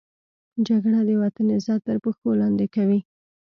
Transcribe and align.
جګړه 0.67 0.99
د 1.07 1.09
وطن 1.21 1.47
عزت 1.57 1.79
تر 1.87 1.97
پښو 2.03 2.29
لاندې 2.41 2.67
کوي 2.75 2.99